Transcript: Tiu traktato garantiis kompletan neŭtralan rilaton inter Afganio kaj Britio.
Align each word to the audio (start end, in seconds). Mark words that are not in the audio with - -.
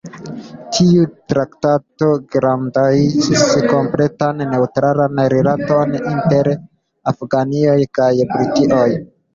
Tiu 0.75 1.03
traktato 1.33 2.07
garantiis 2.35 3.45
kompletan 3.75 4.43
neŭtralan 4.55 5.25
rilaton 5.37 5.97
inter 6.03 6.53
Afganio 7.15 7.81
kaj 8.01 8.13
Britio. 8.35 8.87